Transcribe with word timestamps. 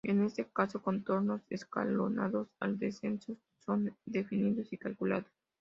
En 0.03 0.23
ese 0.25 0.47
caso, 0.49 0.81
"contornos 0.81 1.43
escalonados 1.51 2.47
al 2.59 2.79
descenso" 2.79 3.37
son 3.59 3.95
definidos 4.07 4.73
y 4.73 4.77
calculados. 4.77 5.31